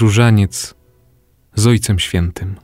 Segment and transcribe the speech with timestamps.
[0.00, 0.74] różaniec
[1.54, 2.56] z Ojcem Świętym.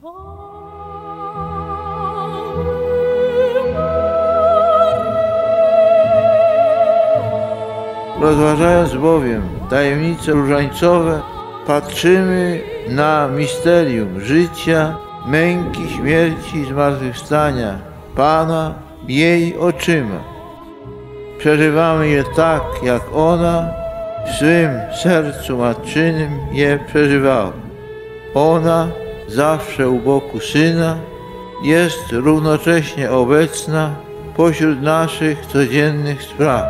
[8.21, 11.22] Rozważając bowiem tajemnice różańcowe,
[11.67, 17.79] patrzymy na misterium życia, męki, śmierci i zmartwychwstania
[18.17, 18.75] Pana
[19.09, 20.21] jej oczyma.
[21.39, 23.86] Przeżywamy je tak, jak ona
[24.26, 24.71] w swym
[25.03, 27.53] sercu matczynym je przeżywała.
[28.34, 28.89] Ona
[29.29, 30.98] zawsze u boku Syna
[31.62, 33.94] jest równocześnie obecna
[34.36, 36.67] pośród naszych codziennych spraw.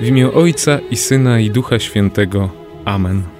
[0.00, 2.50] W imię Ojca i Syna i Ducha Świętego.
[2.84, 3.33] Amen.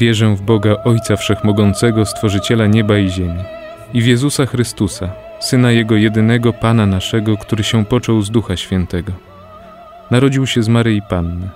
[0.00, 3.42] Wierzę w Boga Ojca Wszechmogącego, Stworzyciela nieba i ziemi,
[3.94, 9.12] i w Jezusa Chrystusa, Syna Jego jedynego, Pana naszego, który się począł z Ducha Świętego.
[10.10, 11.48] Narodził się z Maryi Panny.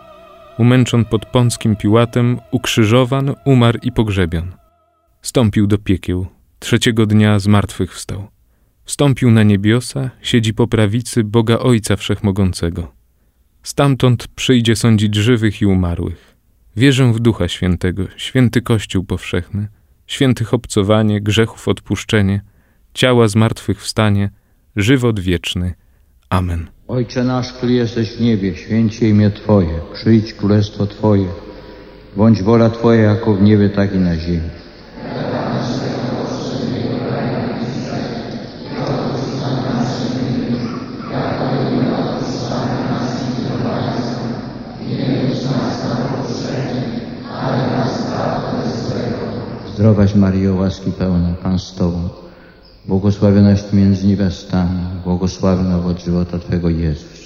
[0.58, 4.52] Umęczon pod Pąckim Piłatem, ukrzyżowan, umarł i pogrzebion.
[5.22, 6.26] Stąpił do piekieł,
[6.58, 8.26] trzeciego dnia z martwych wstał.
[8.84, 12.92] Wstąpił na niebiosa, siedzi po prawicy Boga Ojca Wszechmogącego.
[13.62, 16.33] Stamtąd przyjdzie sądzić żywych i umarłych.
[16.76, 19.68] Wierzę w Ducha Świętego, święty Kościół powszechny,
[20.06, 22.40] świętych obcowanie, grzechów odpuszczenie,
[22.94, 24.30] ciała zmartwychwstanie,
[24.76, 25.74] żywot wieczny.
[26.30, 26.66] Amen.
[26.88, 31.28] Ojcze nasz, który jesteś w niebie, święcie imię Twoje, przyjdź królestwo Twoje,
[32.16, 34.50] bądź wola Twoja jako w niebie, tak i na ziemi.
[49.74, 52.08] Zdrowaś Maryjo, łaski pełna, Pan z Tobą,
[52.88, 57.24] błogosławionaś Ty między niewiastami, błogosławiony owoc żywota Twego Jezus.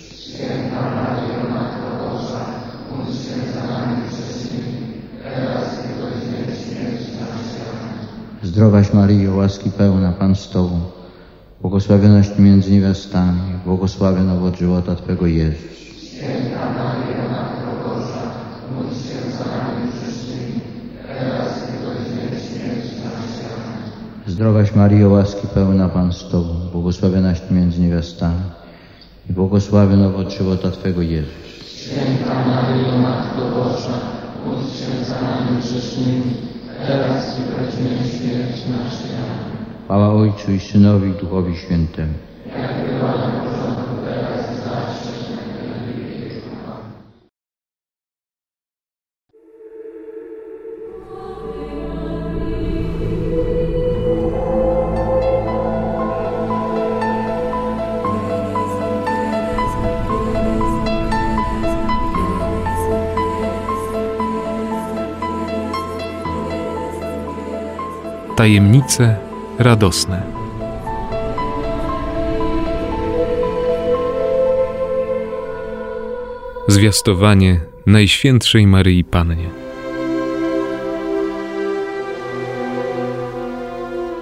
[8.43, 10.81] Zdrowaś Maryjo, łaski pełna, Pan z Tobą,
[11.61, 15.88] błogosławionaś Ty między niewiastami, błogosławiony owoc żywota Twego Jezus.
[24.39, 28.41] Zdrowaś Maryjo, łaski pełna Pan z Tobą, błogosławionaś Ty między niewiastami
[29.31, 31.33] i błogosławiony owoc żywota Twego Jezus.
[39.85, 42.15] Chwała Ojcu i Synowi i Duchowi Świętemu.
[68.39, 69.17] Tajemnice
[69.59, 70.23] radosne.
[76.69, 79.51] Zwiastowanie Najświętszej Maryi Pannie.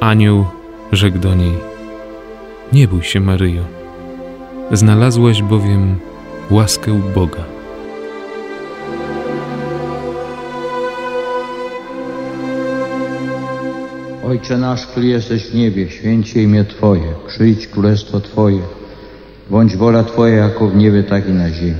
[0.00, 0.44] Anioł
[0.92, 1.54] rzekł do niej:
[2.72, 3.62] Nie bój się, Maryjo,
[4.72, 5.98] znalazłaś bowiem
[6.50, 7.55] łaskę u Boga.
[14.36, 18.60] Ojcze nasz, który jesteś w niebie, święcie imię Twoje, przyjdź królestwo Twoje,
[19.50, 21.74] bądź wola Twoja jako w niebie, tak i na ziemi.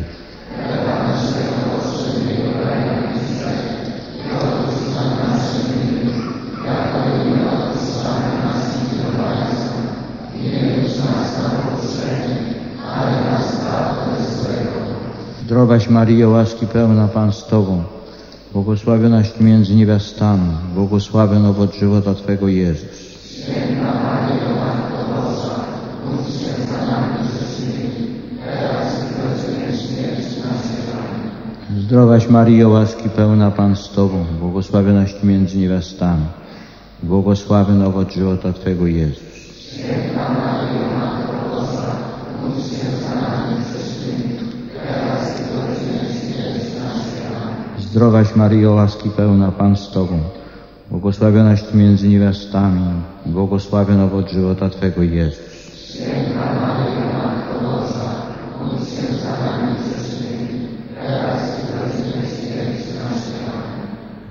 [15.44, 17.95] Zdrowaś Maryjo, łaski pełna Pan z Tobą,
[18.56, 23.16] błogosławionaś Ty między niewiastami, błogosławiony owoc żywota Twego Jezus.
[31.78, 36.24] Zdrowaś Maryjo, łaski pełna Pan z Tobą, błogosławionaś Ty między niewiastami,
[37.02, 39.36] błogosławiony owoc żywota Twego Jezus.
[47.96, 50.18] Zdrowaś Maryjo, łaski pełna Pan z Tobą,
[50.90, 52.80] błogosławionaś Ty między niewiastami,
[53.26, 55.98] błogosławiony owoc żywota Twego Jezus.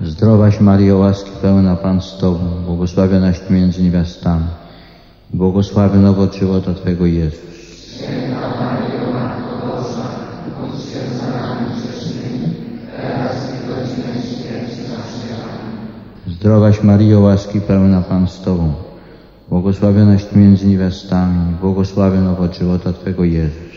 [0.02, 4.46] Zdrowaś Maryjo, łaski pełna Pan z Tobą, błogosławionaś Ty między niewiastami.
[5.34, 7.40] Błogosławiony owoc żywota Twego Jezus.
[16.46, 18.74] Zdrowaś Maryjo, łaski pełna Pan z Tobą,
[19.50, 23.76] błogosławionaś między niewiastami, błogosławiony owoc żywota Twego Jezus.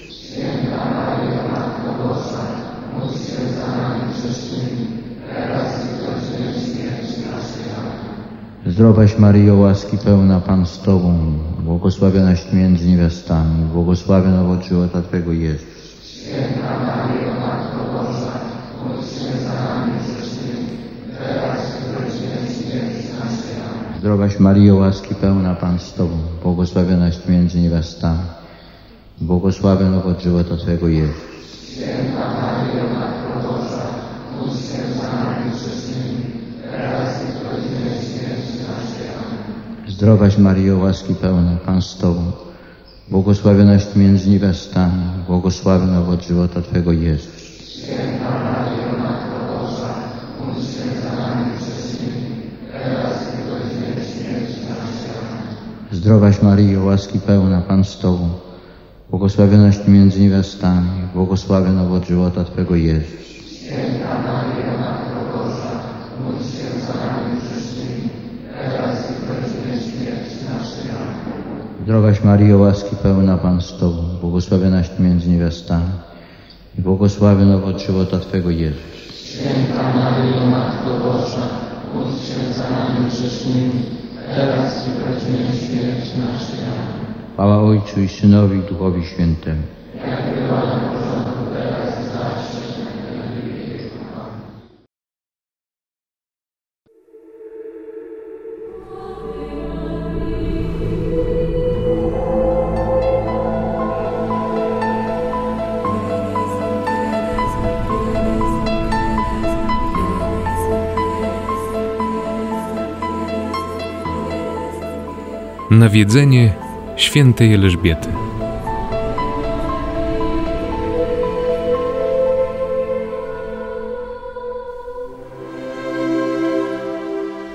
[8.66, 11.18] Zdrowaś Maryjo, łaski pełna Pan z Tobą,
[11.64, 15.78] błogosławionaś między niewiastami, błogosławiony owoc żywota Twego Jezus.
[23.98, 28.18] Zdrowaś Maryjo, łaski pełna Pan z Tobą, błogosławionaś Ty między niewiastami,
[29.20, 31.14] błogosławiony owoc żywota Twego Jezus.
[39.88, 42.32] Zdrowaś Maryjo, łaski pełna Pan z Tobą,
[43.08, 47.48] błogosławionaś Ty między niewiastami, błogosławiony owoc żywota Twego Jezus.
[55.98, 58.28] Zdrowaś Maryjo, łaski pełna Pan z Tobą,
[59.10, 63.10] błogosławionaś Ty między niewiastami, błogosławiony owoc żywota Twego Jezus.
[71.82, 75.90] Zdrowaś Maryjo, łaski pełna Pan z Tobą, błogosławionaś Ty między niewiastami
[76.78, 78.82] i błogosławiony owoc żywota Twego Jezus.
[87.32, 89.62] Chwała Ojcu i Synowi i Duchowi Świętemu.
[115.70, 116.54] Nawiedzenie
[116.96, 118.08] świętej Elżbiety.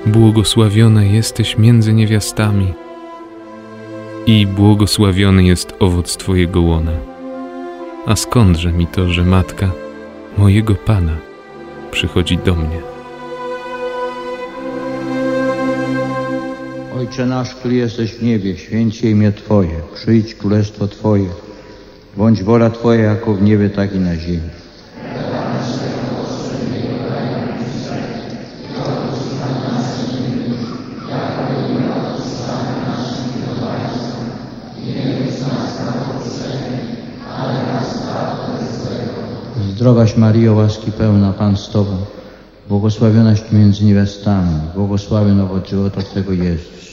[0.06, 2.74] Błogosławiona jesteś między niewiastami
[4.26, 6.92] i błogosławiony jest owoc Twojego łona.
[8.06, 9.72] A skądże mi to, że matka
[10.38, 11.18] mojego Pana
[11.92, 12.93] przychodzi do mnie?
[17.04, 21.30] Ojcze nasz, który jesteś w niebie, święć się imię Twoje, przyjdź królestwo Twoje,
[22.18, 24.40] bądź wola Twoja jako w niebie, tak i na ziemi.
[39.76, 41.98] Zdrowaś Maryjo, łaski pełna, Pan z Tobą,
[42.70, 46.93] błogosławionaś między niewiastami, błogosławiony owoc żywota Twego Jezus.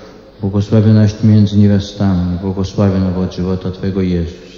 [0.41, 4.51] błogosławionaś Ty między niewiastami, błogosławiony owoc żywota Twego Jezus.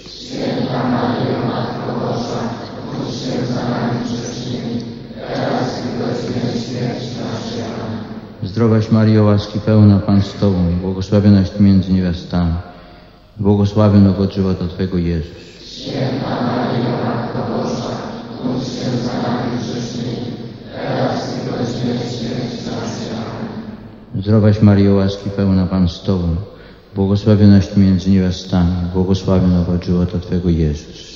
[8.44, 12.54] Zdrowaś Maryjo, łaski pełna Pan z Tobą, błogosławionaś między niewiastami,
[13.40, 15.44] błogosławiony owoc żywota Twego Jezus.
[24.24, 26.36] Zdrowaś Maryjo, łaski pełna Pan z Tobą,
[26.96, 31.14] błogosławionaś między niewiastami, błogosławiony owoc żywota Twego Jezus.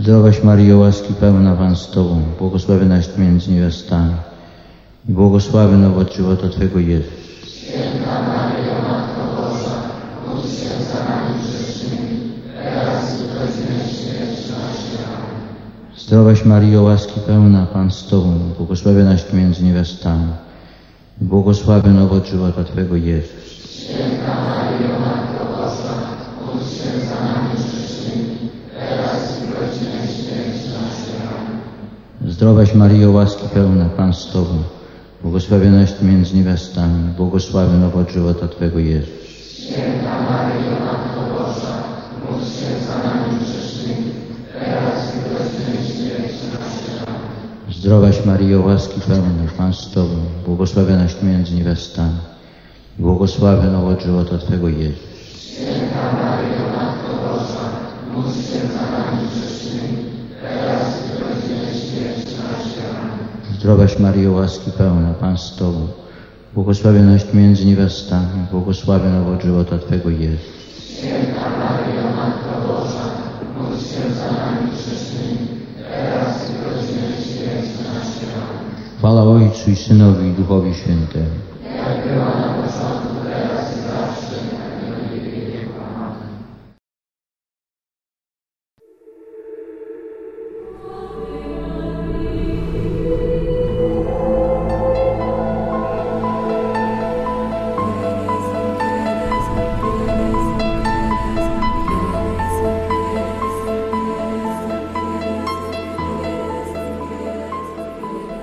[0.00, 4.14] Zdrowaś Maryjo, łaski pełna Pan z Tobą, błogosławionaś między niewiastami
[5.08, 7.22] i błogosławiony owoc żywota Twego Jezus.
[16.12, 20.28] Zdrowaś Maryjo, łaski pełna Pan z Tobą, błogosławionaś Ty między niewiastami
[21.20, 23.88] błogosławiony owoc żywota Twego Jezus.
[32.26, 34.62] Zdrowaś Maryjo, łaski pełna, Pan z Tobą,
[35.22, 39.22] błogosławionaś Ty między niewiastami, błogosławiony owoc żywota Twego Jezus.
[47.82, 50.14] Zdrowaś Maryjo, łaski pełna, Pan z Tobą,
[50.46, 52.18] błogosławionaś między niewiastami,
[52.98, 54.98] błogosławiony owoc żywota Twego Jezus.
[63.58, 65.88] Zdrowaś Maryjo, łaski pełna, Pan z Tobą,
[66.54, 70.62] błogosławionaś między niewiastami, błogosławiony owoc żywota Twego Jezus.
[79.02, 81.26] Chwała Ojcu i Synowi i Duchowi Świętemu.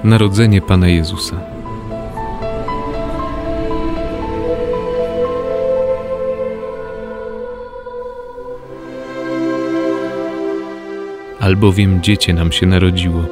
[0.10, 1.36] Narodzenie Pana Jezusa.
[11.40, 13.24] Albowiem dziecię nam się narodziło,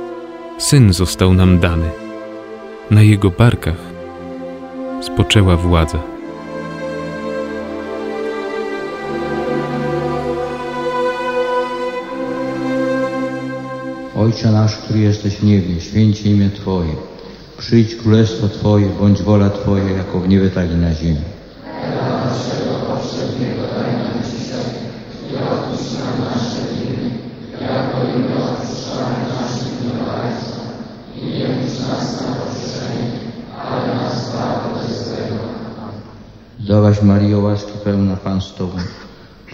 [0.58, 1.90] syn został nam dany.
[2.92, 3.82] Na jego barkach
[5.02, 6.17] spoczęła władza.
[14.28, 16.96] Ojcze nasz, który jesteś w niebie, święcie imię Twoje.
[17.58, 21.22] Przyjdź królestwo Twoje, bądź wola Twoja, jako w niebie, tak i na ziemi.
[36.60, 38.78] Zdrowaś Maryjo, łaski pełna Pan z Tobą,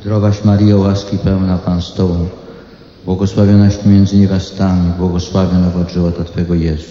[0.00, 2.28] Zdrowaś Maryjo, łaski pełna, Pan z Tobą,
[3.04, 6.86] błogosławionaś Ty między niewiastami, błogosławiony owoc żywota Twego Jezus.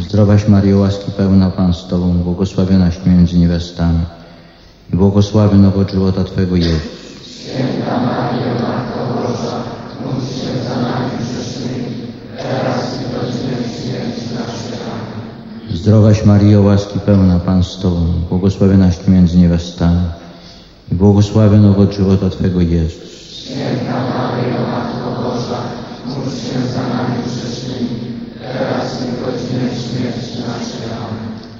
[0.00, 4.00] Zdrowaś Maryjo, łaski pełna, Pan z Tobą, błogosławionaś Ty między niewiastami
[4.92, 7.02] i błogosławiony owoc żywota Twego Jezus.
[15.82, 20.00] Zdrowaś Maryjo, łaski pełna, Pan z Tobą, błogosławionaś Ty między niewiastami.
[20.92, 23.12] I błogosławiony owoc żywota Twego Jezus.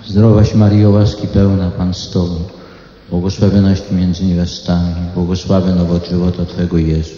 [0.09, 2.35] Zdrowaś Maryjo, łaski pełna, Pan z Tobą,
[3.11, 7.12] błogosławionaś Ty między niewiastami, błogosławiony owoc żywota Twego Jezus.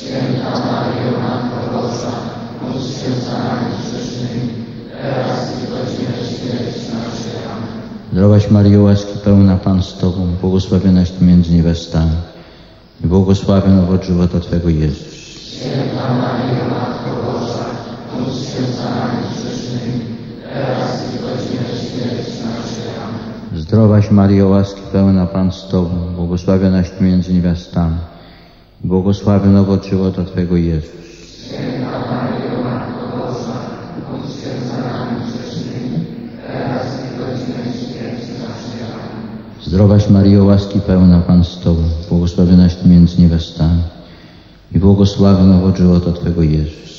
[0.00, 1.00] Zdrowaś Maryjo,
[8.82, 12.16] łaski pełna, Pan z Tobą, błogosławionaś Ty między niewiastami
[13.04, 15.20] i błogosławiony owoc żywota Twego Jezus.
[23.56, 27.96] Zdrowaś Maryjo, łaski pełna, Pan z Tobą, błogosławionaś Ty między niewiastami
[28.84, 31.00] i błogosławiony owoc żywota Twego Jezus.
[39.70, 43.82] Zdrowaś Maryjo, łaski pełna, Pan z Tobą, błogosławionaś Ty między niewiastami
[44.74, 46.90] i błogosławiony owoc żywota Twego Jezus.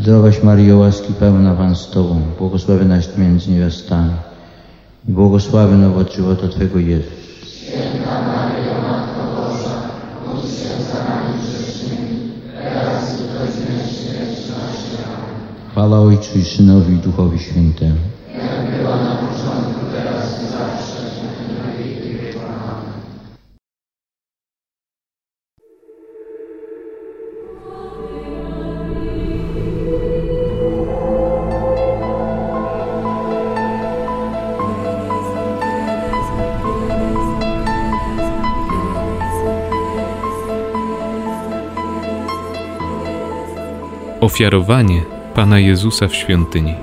[0.00, 4.12] Zdrowaś Maryjo, łaski pełna, Pan z Tobą, błogosławionaś Ty między niewiastami
[5.08, 7.37] i błogosławiony owoc żywota Twego Jezus.
[15.78, 17.96] Chwała Ojcu i Synowi i Duchowi Świętemu.
[44.20, 46.74] Ofiarowanie Pana Jezusa w świątyni.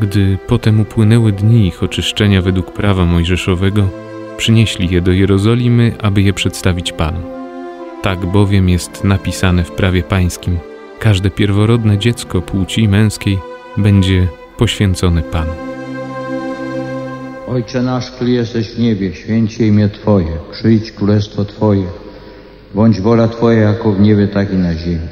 [0.00, 3.88] Gdy potem upłynęły dni ich oczyszczenia według prawa mojżeszowego,
[4.36, 7.20] przynieśli je do Jerozolimy, aby je przedstawić Panu.
[8.02, 10.58] Tak bowiem jest napisane w prawie pańskim:
[10.98, 13.38] każde pierworodne dziecko płci męskiej
[13.76, 15.69] będzie poświęcone Panu.
[17.50, 21.86] Ojcze nasz, który jesteś w niebie, święcie imię Twoje, przyjdź królestwo Twoje,
[22.74, 25.08] bądź wola Twoja jako w niebie, tak i na ziemi.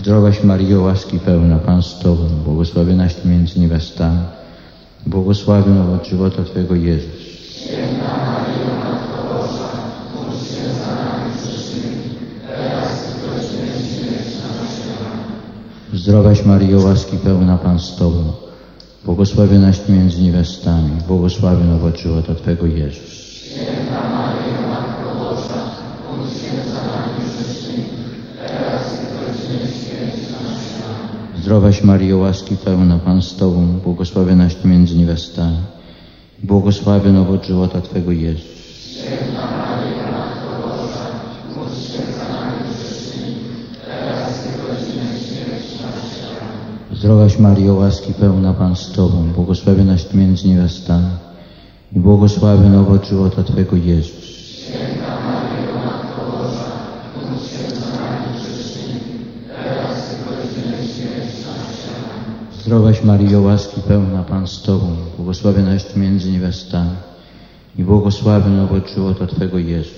[0.00, 4.18] Zdrowaś Maryjo, łaski pełna, Pan z Tobą, błogosławionaś między niewiastami,
[5.06, 7.26] błogosławiony owoc żywota Twojego Jezus.
[15.94, 18.32] Zdrowaś Maryjo, łaski pełna, Pan z Tobą,
[19.04, 23.15] błogosławionaś między niewiastami, błogosławiony owoc żywota Twojego Jezus.
[31.46, 35.56] Zdrowaś Maryjo, łaski pełna, Pan z Tobą, błogosławionaś Ty między niewiastami,
[36.42, 38.44] błogosławiony owoc żywota Twego Jezus.
[46.92, 51.10] Zdrowaś Maryjo, łaski pełna, Pan z Tobą, błogosławionaś Ty między niewiastami
[51.92, 54.15] i błogosławiony owoc żywota Twego Jezus.
[62.66, 66.90] Zdrowaś Maryjo, łaski pełna, Pan z Tobą, błogosławionaś Ty między niewiastami
[67.78, 69.92] i błogosławiony owoc żywota Twego Jezus.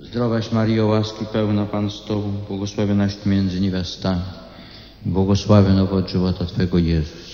[0.00, 4.22] Zdrowaś Maryjo, łaski pełna, Pan z Tobą, błogosławionaś Ty między niewiastami
[5.06, 7.32] i błogosławiony owoc żywota Twego Jezus.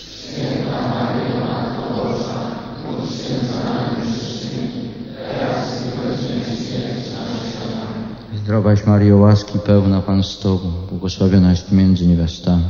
[8.48, 12.64] Zdrowaś Maryjo, łaski pełna, Pan z Tobą, błogosławionaś Ty między niewiastami,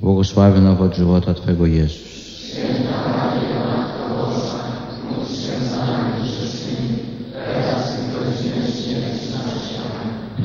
[0.00, 2.00] błogosławiony owoc żywota Twego Jezus.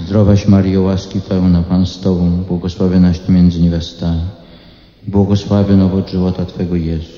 [0.05, 4.21] Zdrowaś Maryjo, łaski pełna, Pan z Tobą, błogosławionaś Ty między niewiastami,
[5.07, 7.17] błogosławiony owoc żywota Twego Jezus.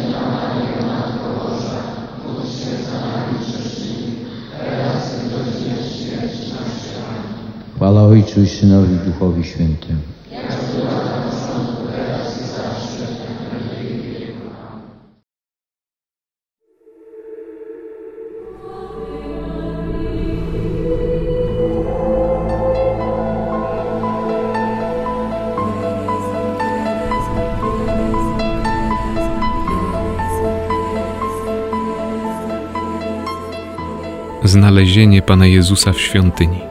[7.81, 9.99] Chwała Ojcu i Synowi Duchowi Świętemu.
[34.43, 36.70] Znalezienie Pana Jezusa w świątyni.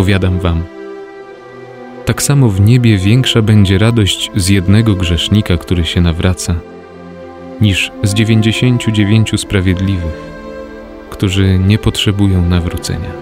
[0.00, 0.62] Powiadam wam,
[2.06, 6.54] tak samo w niebie większa będzie radość z jednego grzesznika, który się nawraca,
[7.60, 10.20] niż z dziewięćdziesięciu dziewięciu sprawiedliwych,
[11.10, 13.12] którzy nie potrzebują nawrócenia.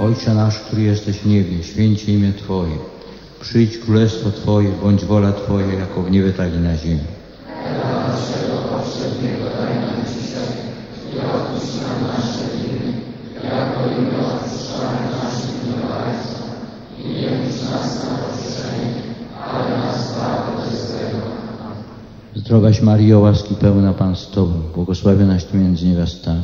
[0.00, 2.76] Ojcze nasz, który jesteś w niebie, święcie imię Twoje.
[3.40, 7.00] Przyjdź królestwo Twoje, bądź wola Twoja, jako w niebie, tak i na ziemi.
[22.48, 26.42] Drogaś Mario, łaski pełna Pan z Tobą, błogosławionaś Ty między niewiastami,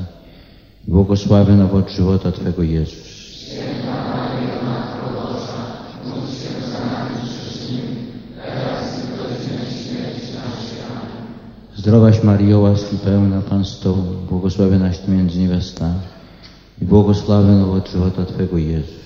[0.89, 3.15] błogosławiony owoc żywota Twego Jezus.
[11.77, 16.01] Zdrowaś Mario, łaski pełna Pan z Tobą, błogosławionaś Ty między niewiastami
[16.83, 19.05] i błogosławiony owoc żywota Twego Jezus.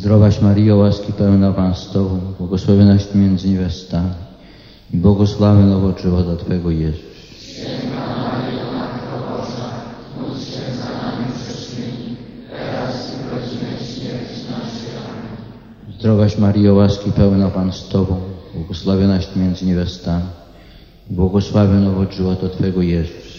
[0.00, 4.10] Zdrowaś Maryjo, łaski pełna, Pan z Tobą, błogosławionaś Ty między niewiastami
[4.94, 7.00] i błogosławiony owoc żywota Twego Jezus.
[15.98, 18.20] Zdrowaś Maryjo, łaski pełna Pan z Tobą,
[18.54, 20.24] błogosławionaś Ty między niewiastami
[21.10, 23.30] i błogosławiony owoc żywota Twego Jezus.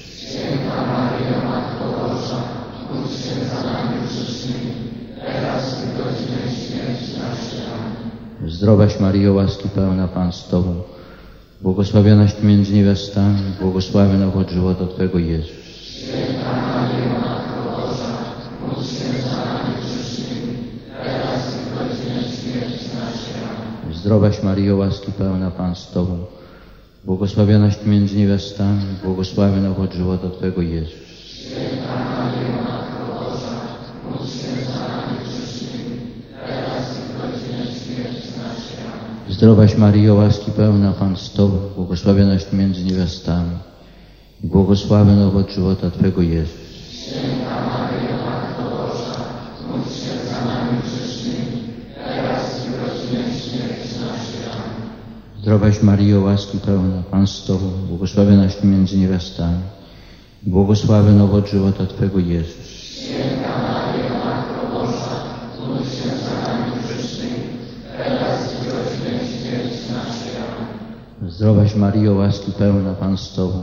[8.62, 10.82] Zdrowaś Maryjo, łaski pełna Pan z Tobą,
[11.62, 15.52] błogosławionaś Ty między niewiastami i błogosławiony owoc żywota Twego Jezus.
[23.94, 26.18] Zdrowaś Maryjo, łaski pełna Pan z Tobą,
[27.06, 31.01] błogosławionaś Ty między niewiastami, błogosławiony owoc żywota Twego Jezus.
[39.42, 43.50] Zdrowaś Maryjo, łaski pełna Pan z Tobą, błogosławionaś między niewiastami,
[44.44, 46.56] i błogosławiony owoc żywota Twego Jezus.
[55.42, 59.60] Zdrowaś Maryjo, łaski pełna, Pan z Tobą, błogosławionaś między niewiastami,
[60.48, 62.72] i błogosławiony owoc żywota Twego Jezus.
[71.42, 73.62] Zdrowaś Maryjo, łaski pełna, Pan z Tobą,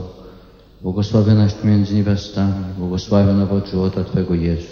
[0.81, 4.67] błogosławionaś między niewiastami, błogosławiony owoc żywota Twego Jezus.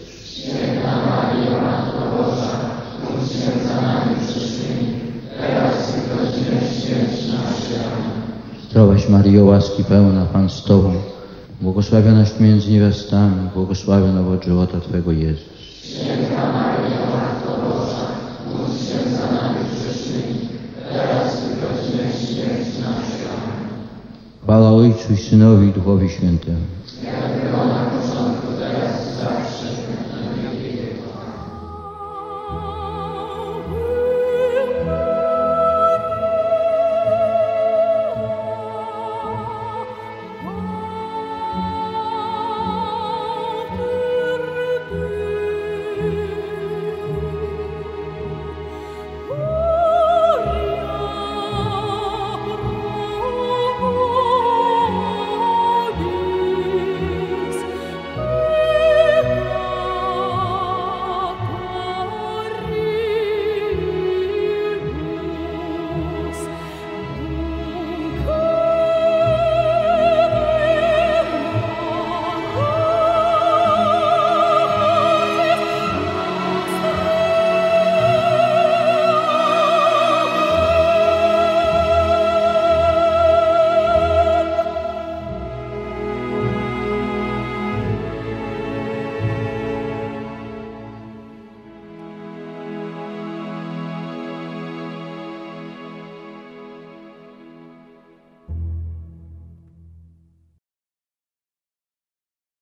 [8.70, 10.94] Zdrowaś Maryjo, łaski pełna, Pan z Tobą,
[11.62, 15.58] błogosławionaś między niewiastami, błogosławiony owoc żywota Twego Jezus.
[15.94, 16.27] Chwała
[25.08, 26.58] Ojcu i Synowi i Duchowi Świętemu.